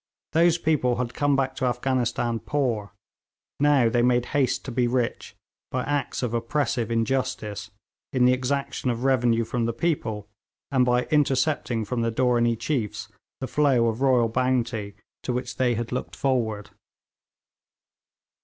Those 0.31 0.57
people 0.57 0.95
had 0.95 1.13
come 1.13 1.35
back 1.35 1.55
to 1.57 1.65
Afghanistan 1.65 2.39
poor; 2.39 2.91
now 3.59 3.87
they 3.87 4.01
made 4.01 4.25
haste 4.33 4.65
to 4.65 4.71
be 4.71 4.87
rich 4.87 5.35
by 5.69 5.83
acts 5.83 6.23
of 6.23 6.33
oppressive 6.33 6.89
injustice, 6.89 7.69
in 8.11 8.25
the 8.25 8.33
exaction 8.33 8.89
of 8.89 9.03
revenue 9.03 9.43
from 9.43 9.65
the 9.65 9.73
people, 9.73 10.27
and 10.71 10.85
by 10.85 11.03
intercepting 11.11 11.85
from 11.85 12.01
the 12.01 12.09
Dooranee 12.11 12.55
chiefs 12.57 13.09
the 13.41 13.47
flow 13.47 13.85
of 13.89 14.01
royal 14.01 14.27
bounty 14.27 14.95
to 15.21 15.33
which 15.33 15.57
they 15.57 15.75
had 15.75 15.91
looked 15.91 16.15
forward. 16.15 16.71